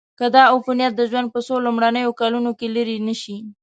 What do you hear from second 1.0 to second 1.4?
ژوند په